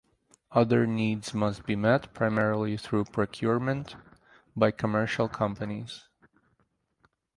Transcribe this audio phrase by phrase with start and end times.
[0.51, 3.95] Other needs must be met primarily through procurement
[4.55, 6.07] by commercial companies.